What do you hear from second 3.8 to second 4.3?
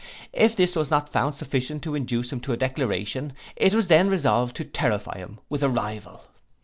then